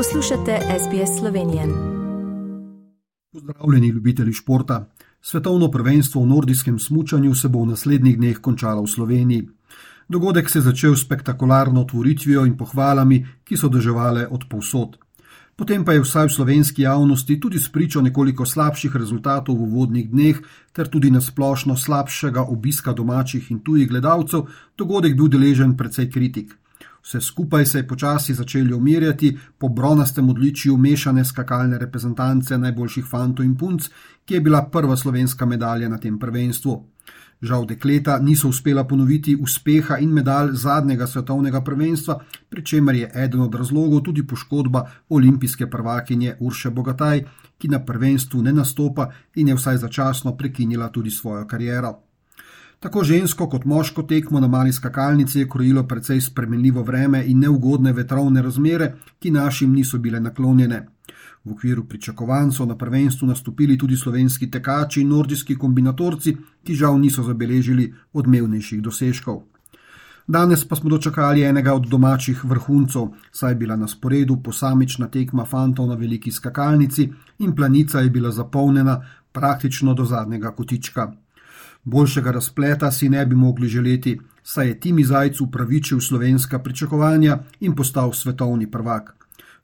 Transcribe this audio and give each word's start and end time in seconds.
Poslušate 0.00 0.58
SBS 0.78 1.18
Slovenije. 1.18 1.62
Pozdravljeni, 3.32 3.88
ljubitelji 3.88 4.32
športa. 4.32 4.90
Svetovno 5.20 5.70
prvenstvo 5.70 6.22
v 6.22 6.26
nordijskem 6.26 6.78
smučanju 6.78 7.34
se 7.34 7.48
bo 7.48 7.62
v 7.62 7.66
naslednjih 7.66 8.16
dneh 8.16 8.38
končalo 8.38 8.82
v 8.82 8.86
Sloveniji. 8.86 9.48
Dogodek 10.08 10.50
se 10.50 10.58
je 10.58 10.62
začel 10.62 10.96
s 10.96 11.04
spektakularno 11.04 11.80
otvoritvijo 11.80 12.46
in 12.46 12.56
pohvalami, 12.56 13.26
ki 13.44 13.56
so 13.56 13.68
doživele 13.68 14.26
od 14.30 14.44
povsod. 14.48 14.96
Potem 15.56 15.84
pa 15.84 15.92
je 15.92 16.00
vsaj 16.00 16.26
v 16.26 16.32
slovenski 16.32 16.82
javnosti 16.82 17.40
tudi 17.40 17.58
spričo 17.58 18.00
nekoliko 18.00 18.46
slabših 18.46 18.96
rezultatov 18.96 19.56
v 19.56 19.68
uvodnih 19.68 20.08
dneh, 20.10 20.40
ter 20.72 20.88
tudi 20.88 21.10
nasplošno 21.10 21.76
slabšega 21.76 22.48
obiska 22.48 22.92
domačih 22.92 23.50
in 23.50 23.60
tujih 23.60 23.88
gledalcev, 23.88 24.48
dogodek 24.78 25.16
bil 25.16 25.28
deležen 25.28 25.76
precej 25.76 26.10
kritik. 26.10 26.56
Vse 27.02 27.20
skupaj 27.20 27.66
se 27.66 27.78
je 27.78 27.88
počasi 27.88 28.34
začeli 28.34 28.74
umirjati 28.74 29.38
po 29.58 29.68
bronastem 29.68 30.28
odličju 30.28 30.76
mešane 30.76 31.24
skakalne 31.24 31.78
reprezentance 31.78 32.58
najboljših 32.58 33.04
fantov 33.10 33.44
in 33.44 33.56
punc, 33.56 33.88
ki 34.24 34.34
je 34.34 34.40
bila 34.40 34.62
prva 34.72 34.96
slovenska 34.96 35.46
medalja 35.46 35.88
na 35.88 35.98
tem 35.98 36.18
prvenstvu. 36.18 36.84
Žal 37.42 37.64
dekleta 37.66 38.18
niso 38.18 38.48
uspela 38.48 38.84
ponoviti 38.84 39.36
uspeha 39.36 39.96
in 39.98 40.12
medalj 40.12 40.52
zadnjega 40.52 41.06
svetovnega 41.06 41.62
prvenstva, 41.64 42.18
pri 42.48 42.64
čemer 42.64 42.94
je 42.94 43.10
eden 43.14 43.40
od 43.40 43.54
razlogov 43.54 44.02
tudi 44.04 44.26
poškodba 44.26 44.84
olimpijske 45.08 45.70
prvakinje 45.70 46.36
Urše 46.40 46.70
Bogataj, 46.70 47.24
ki 47.58 47.68
na 47.68 47.80
prvenstvu 47.84 48.42
ne 48.42 48.52
nastopa 48.52 49.08
in 49.34 49.48
je 49.48 49.56
vsaj 49.56 49.76
začasno 49.76 50.36
prekinila 50.36 50.88
tudi 50.88 51.10
svojo 51.10 51.46
kariero. 51.46 52.09
Tako 52.80 53.02
žensko 53.04 53.46
kot 53.48 53.64
moško 53.64 54.02
tekmo 54.02 54.40
na 54.40 54.48
mali 54.48 54.72
skakalnici 54.72 55.38
je 55.38 55.48
krojilo 55.48 55.82
precej 55.88 56.20
spremenljivo 56.20 56.82
vreme 56.82 57.26
in 57.26 57.38
neugodne 57.38 57.92
vetrovne 57.92 58.42
razmere, 58.42 58.94
ki 59.18 59.30
našim 59.30 59.72
niso 59.72 59.98
bile 59.98 60.20
naklonjene. 60.20 60.86
V 61.44 61.52
okviru 61.52 61.84
pričakovanj 61.84 62.50
so 62.52 62.64
na 62.64 62.76
prvenstvu 62.78 63.28
nastopili 63.28 63.78
tudi 63.78 63.96
slovenski 63.96 64.50
tekači 64.50 65.00
in 65.00 65.08
nordijski 65.08 65.58
kombinatorci, 65.58 66.36
ki 66.64 66.74
žal 66.74 66.98
niso 67.00 67.22
zabeležili 67.22 67.92
odmevnejših 68.12 68.82
dosežkov. 68.82 69.42
Danes 70.26 70.64
pa 70.64 70.76
smo 70.76 70.90
dočakali 70.90 71.42
enega 71.42 71.74
od 71.74 71.86
domačih 71.88 72.44
vrhuncov, 72.44 73.08
saj 73.32 73.50
je 73.50 73.56
bila 73.56 73.76
na 73.76 73.88
sporedu 73.88 74.40
posamična 74.42 75.08
tekma 75.08 75.44
fantov 75.44 75.88
na 75.88 75.94
veliki 75.94 76.32
skakalnici 76.32 77.12
in 77.38 77.56
planica 77.56 78.00
je 78.00 78.10
bila 78.10 78.30
zapolnjena 78.30 79.02
praktično 79.32 79.94
do 79.94 80.04
zadnjega 80.04 80.50
kotička. 80.50 81.12
Boljšega 81.84 82.30
razpleta 82.30 82.90
si 82.90 83.08
ne 83.08 83.26
bi 83.26 83.36
mogli 83.36 83.68
želeti, 83.68 84.20
saj 84.42 84.68
je 84.68 84.80
Timi 84.80 85.04
Zajc 85.04 85.40
upravičil 85.40 86.00
slovenska 86.00 86.58
pričakovanja 86.58 87.38
in 87.60 87.74
postal 87.74 88.12
svetovni 88.12 88.70
prvak. 88.70 89.16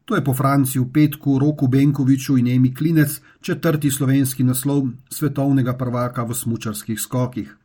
To 0.05 0.15
je 0.15 0.25
po 0.25 0.35
Franciju 0.35 0.93
Petku, 0.93 1.39
Roku 1.39 1.67
Benkoviču 1.69 2.39
in 2.39 2.49
Emi 2.49 2.75
Klinec 2.75 3.21
četrti 3.41 3.91
slovenski 3.91 4.45
naslov 4.45 4.87
svetovnega 5.11 5.77
prvaka 5.77 6.23
v 6.23 6.35
smučarskih 6.35 7.01
skokih. 7.01 7.57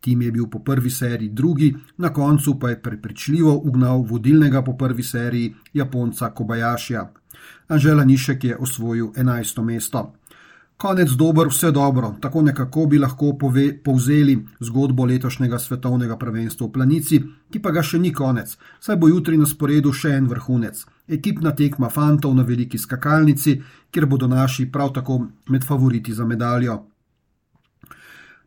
Tim 0.00 0.22
je 0.22 0.32
bil 0.32 0.46
po 0.46 0.58
prvi 0.58 0.90
seriji 0.90 1.28
drugi, 1.28 1.76
na 1.96 2.12
koncu 2.12 2.58
pa 2.58 2.70
je 2.70 2.82
prepričljivo 2.82 3.60
ugnal 3.64 4.02
vodilnega 4.02 4.62
po 4.62 4.76
prvi 4.76 5.02
seriji 5.02 5.54
Japonca 5.72 6.30
Kobayašija. 6.30 7.08
Anžela 7.68 8.04
Nišek 8.04 8.44
je 8.44 8.56
osvojil 8.56 9.06
11. 9.06 9.64
mesto. 9.64 10.12
Konec 10.80 11.10
dober, 11.10 11.48
vse 11.48 11.70
dobro, 11.70 12.14
tako 12.20 12.42
nekako 12.42 12.86
bi 12.86 12.98
lahko 12.98 13.34
pove, 13.38 13.82
povzeli 13.84 14.46
zgodbo 14.60 15.04
letošnjega 15.04 15.58
svetovnega 15.58 16.16
prvenstva 16.16 16.66
v 16.66 16.72
planici, 16.72 17.18
ki 17.52 17.60
pa 17.60 17.68
ga 17.70 17.82
še 17.84 18.00
ni 18.00 18.14
konec, 18.16 18.54
saj 18.80 18.96
bo 18.96 19.10
jutri 19.10 19.36
na 19.36 19.44
sporedu 19.44 19.92
še 19.92 20.14
en 20.16 20.30
vrhunec. 20.30 20.80
Ekipna 21.18 21.52
tekma 21.52 21.90
fantov 21.92 22.32
na 22.32 22.46
veliki 22.48 22.80
skakalnici, 22.80 23.58
kjer 23.92 24.06
bodo 24.08 24.30
naši 24.32 24.70
prav 24.72 24.94
tako 24.96 25.18
med 25.52 25.68
favoriti 25.68 26.16
za 26.16 26.24
medaljo. 26.24 26.78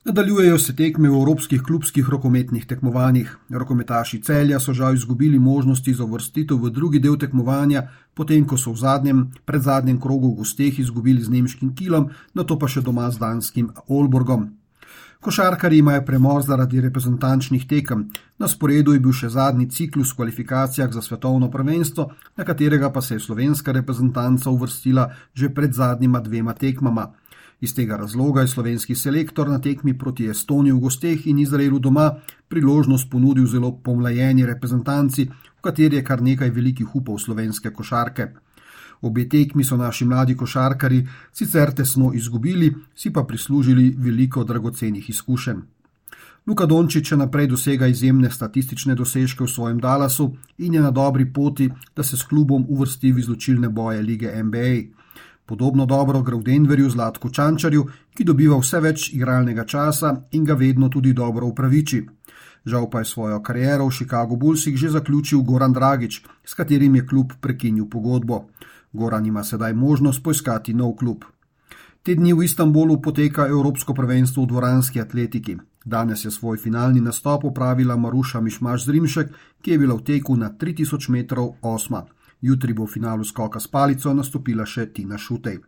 Nadaljujejo 0.03 0.58
se 0.59 0.74
tekme 0.75 1.08
v 1.09 1.16
evropskih 1.16 1.62
klubskih 1.64 2.09
rokometnih 2.09 2.66
tekmovanjih. 2.68 3.30
Rokometaši 3.50 4.18
celja 4.22 4.58
so 4.59 4.74
žal 4.75 4.97
izgubili 4.97 5.40
možnosti 5.40 5.94
za 5.94 6.03
vrstitev 6.03 6.59
v 6.59 6.72
drugi 6.75 7.00
del 7.00 7.16
tekmovanja, 7.16 7.86
potem 8.13 8.44
ko 8.44 8.59
so 8.59 8.74
v 8.74 8.81
zadnjem, 8.81 9.22
predzadnjem 9.46 10.02
krogu 10.03 10.34
v 10.34 10.42
gosteh 10.42 10.80
izgubili 10.80 11.24
z 11.24 11.31
nemškim 11.31 11.72
kilom, 11.72 12.09
na 12.36 12.44
to 12.44 12.59
pa 12.59 12.68
še 12.68 12.84
doma 12.84 13.08
z 13.12 13.24
danskim 13.24 13.72
Olborgom. 13.88 14.50
Košarkari 15.24 15.78
imajo 15.80 16.03
premor 16.03 16.44
zaradi 16.44 16.81
reprezentančnih 16.84 17.63
tekem, 17.63 18.09
na 18.40 18.47
sporedu 18.52 18.92
je 18.92 19.00
bil 19.00 19.16
še 19.16 19.31
zadnji 19.31 19.69
ciklus 19.72 20.12
v 20.12 20.19
kvalifikacijah 20.19 20.92
za 20.92 21.00
svetovno 21.02 21.47
prvenstvo, 21.47 22.12
na 22.36 22.44
katerega 22.44 22.92
pa 22.92 23.00
se 23.02 23.16
je 23.16 23.24
slovenska 23.24 23.72
reprezentanca 23.72 24.52
uvrstila 24.52 25.13
že 25.34 25.47
pred 25.47 25.72
zadnjima 25.72 26.19
dvema 26.19 26.52
tekmama. 26.53 27.13
Iz 27.63 27.72
tega 27.75 27.96
razloga 27.97 28.41
je 28.41 28.47
slovenski 28.47 28.96
selektor 28.96 29.50
na 29.50 29.62
tekmi 29.62 29.97
proti 29.97 30.25
Estoniji 30.28 30.74
v 30.74 30.79
gosteh 30.84 31.28
in 31.31 31.38
Izraelu 31.40 31.78
doma 31.79 32.09
priložnost 32.51 33.09
ponudil 33.09 33.46
zelo 33.47 33.69
pomlajeni 33.84 34.46
reprezentanci, 34.46 35.24
v 35.29 35.62
kateri 35.62 35.96
je 35.96 36.03
kar 36.03 36.22
nekaj 36.22 36.50
velikih 36.51 36.96
upov 36.96 37.22
slovenske 37.24 37.72
košarke. 37.72 38.25
Obe 39.01 39.24
tekmi 39.29 39.63
so 39.63 39.78
naši 39.78 40.06
mladi 40.06 40.35
košarkari 40.35 41.06
sicer 41.31 41.72
tesno 41.72 42.12
izgubili, 42.13 42.74
si 42.96 43.13
pa 43.13 43.24
prislužili 43.24 43.95
veliko 43.97 44.44
dragocenih 44.44 45.09
izkušenj. 45.09 45.62
Luka 46.47 46.66
Dončić 46.66 47.13
še 47.13 47.18
naprej 47.18 47.47
dosega 47.47 47.88
izjemne 47.88 48.31
statistične 48.31 48.95
dosežke 49.00 49.45
v 49.45 49.47
svojem 49.47 49.80
Dallasu 49.80 50.34
in 50.57 50.74
je 50.74 50.81
na 50.81 50.91
dobri 50.91 51.30
poti, 51.34 51.69
da 51.95 52.03
se 52.03 52.18
s 52.18 52.28
klubom 52.28 52.66
uvrsti 52.68 53.13
v 53.13 53.24
izločilne 53.24 53.69
boje 53.69 54.01
lige 54.01 54.35
NBA. 54.44 54.74
Podobno 55.46 55.86
dobro 55.86 56.22
gre 56.22 56.36
v 56.36 56.44
Denverju 56.44 56.90
Zlatku 56.90 57.30
Čančarju, 57.30 57.86
ki 58.16 58.24
dobiva 58.24 58.58
vse 58.58 58.80
več 58.80 59.09
igralnega 59.14 59.66
časa 59.66 60.14
in 60.31 60.44
ga 60.44 60.56
vedno 60.56 60.90
tudi 60.90 61.14
dobro 61.14 61.48
upraviči. 61.52 62.06
Žal 62.66 62.88
pa 62.90 63.00
je 63.04 63.06
svojo 63.06 63.42
kariero 63.44 63.88
v 63.88 63.92
Chicago 63.92 64.36
Bullsih 64.36 64.78
že 64.78 64.90
zaključil 64.90 65.44
Goran 65.44 65.74
Dragič, 65.74 66.24
s 66.46 66.54
katerim 66.54 66.96
je 66.96 67.08
klub 67.08 67.34
prekinil 67.42 67.90
pogodbo. 67.92 68.48
Goran 68.94 69.26
ima 69.26 69.44
sedaj 69.44 69.74
možnost 69.74 70.24
poiskati 70.24 70.74
nov 70.74 70.96
klub. 70.96 71.26
Te 72.04 72.16
dni 72.16 72.34
v 72.34 72.44
Istanbulu 72.44 73.02
poteka 73.02 73.48
Evropsko 73.48 73.94
prvenstvo 73.94 74.44
v 74.44 74.48
dvoranski 74.48 75.02
atletiki. 75.02 75.58
Danes 75.86 76.25
je 76.25 76.31
svoj 76.31 76.58
finalni 76.58 77.02
nastop 77.02 77.44
upravila 77.44 77.98
Maruša 77.98 78.40
Mišmaš 78.42 78.86
Zrimšek, 78.86 79.28
ki 79.62 79.72
je 79.72 79.78
bila 79.80 79.96
v 79.96 80.04
teku 80.04 80.36
na 80.36 80.52
3000 80.52 81.12
metrov 81.12 81.56
osma. 81.62 82.04
Jutri 82.44 82.74
bo 82.76 82.84
v 82.84 82.92
finalu 82.92 83.24
skoka 83.24 83.59
s 83.59 83.72
palico 83.72 84.12
nastopila 84.14 84.66
še 84.68 84.90
Tina 84.92 85.16
Šutej. 85.18 85.62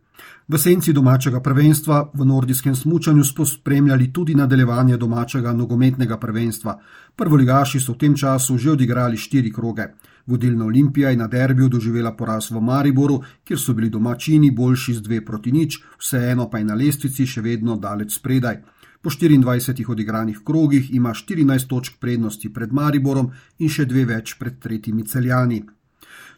V 0.48 0.58
senci 0.60 0.92
domačega 0.92 1.40
prvenstva 1.40 2.12
v 2.12 2.24
nordijskem 2.24 2.76
smučanju 2.76 3.24
smo 3.24 3.44
spremljali 3.44 4.12
tudi 4.12 4.34
nadaljevanje 4.34 4.96
domačega 4.96 5.52
nogometnega 5.52 6.16
prvenstva. 6.20 6.76
Prvoligaši 7.16 7.80
so 7.80 7.92
v 7.92 7.98
tem 7.98 8.16
času 8.16 8.58
že 8.58 8.70
odigrali 8.76 9.16
štiri 9.16 9.52
kroge. 9.52 9.88
Vodilna 10.26 10.64
Olimpija 10.64 11.10
je 11.10 11.16
na 11.16 11.26
derbiju 11.26 11.68
doživela 11.68 12.12
poraz 12.12 12.50
v 12.50 12.60
Mariboru, 12.60 13.22
kjer 13.44 13.58
so 13.58 13.72
bili 13.72 13.88
domačini 13.90 14.50
boljši 14.50 14.94
z 14.94 15.00
dve 15.00 15.24
proti 15.24 15.52
nič, 15.52 15.80
vseeno 15.98 16.50
pa 16.50 16.58
je 16.58 16.64
na 16.64 16.74
lestvici 16.74 17.26
še 17.26 17.40
vedno 17.40 17.76
daleč 17.76 18.18
spredaj. 18.18 18.60
Po 19.00 19.10
24 19.10 19.90
odigranih 19.90 20.40
krogih 20.44 20.90
ima 20.94 21.14
14 21.14 21.68
točk 21.68 21.96
prednosti 22.00 22.52
pred 22.52 22.72
Mariborom 22.72 23.30
in 23.58 23.68
še 23.68 23.86
dve 23.86 24.04
več 24.04 24.34
pred 24.38 24.58
tretjimi 24.58 25.06
celjani. 25.06 25.62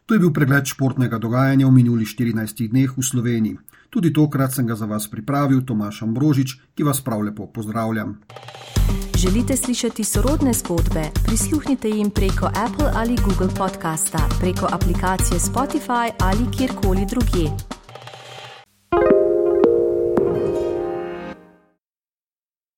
To 0.09 0.17
je 0.17 0.25
bil 0.25 0.33
pregled 0.33 0.65
športnega 0.65 1.19
dogajanja 1.21 1.69
v 1.69 1.73
minulih 1.85 2.09
14 2.09 2.73
dneh 2.73 2.89
v 2.89 3.03
Sloveniji. 3.05 3.61
Tudi 3.93 4.09
tokrat 4.09 4.57
sem 4.57 4.65
ga 4.65 4.73
za 4.73 4.89
vas 4.89 5.05
pripravil 5.05 5.61
Tomaš 5.69 6.01
Ambrožič, 6.03 6.57
ki 6.73 6.83
vas 6.83 7.05
prav 7.05 7.21
lepo 7.29 7.45
pozdravljam. 7.53 8.17
Želite 9.17 9.57
slišati 9.57 10.05
sorodne 10.05 10.53
zgodbe? 10.53 11.13
Prisluhnite 11.27 11.89
jim 11.89 12.11
preko 12.11 12.49
Apple 12.49 12.89
ali 12.95 13.21
Google 13.21 13.53
podcasta, 13.53 14.29
preko 14.41 14.69
aplikacije 14.73 15.41
Spotify 15.41 16.09
ali 16.19 16.49
kjerkoli 16.57 17.05
drugje. 17.11 17.78